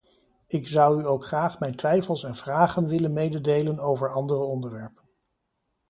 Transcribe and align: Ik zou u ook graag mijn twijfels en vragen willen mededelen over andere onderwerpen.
Ik 0.47 0.67
zou 0.67 1.01
u 1.01 1.05
ook 1.05 1.25
graag 1.25 1.59
mijn 1.59 1.75
twijfels 1.75 2.23
en 2.23 2.35
vragen 2.35 2.87
willen 2.87 3.13
mededelen 3.13 3.79
over 3.79 4.11
andere 4.11 4.39
onderwerpen. 4.43 5.03